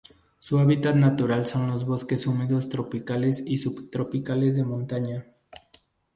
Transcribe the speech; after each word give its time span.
Su 0.39 0.57
habitat 0.57 0.95
natural 0.95 1.45
son 1.45 1.67
los 1.67 1.85
bosques 1.85 2.25
húmedos 2.25 2.69
tropicales 2.69 3.43
y 3.45 3.59
subtropicales 3.59 4.55
de 4.55 4.63
montaña. 4.63 5.27